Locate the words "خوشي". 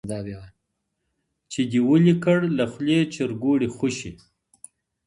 3.77-4.11